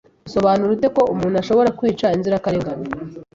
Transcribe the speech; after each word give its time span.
Usobanura 0.27 0.69
ute 0.75 0.87
ko 0.95 1.01
umuntu 1.13 1.35
ashobora 1.43 1.75
kwica 1.79 2.13
inzirakarengane 2.15 2.85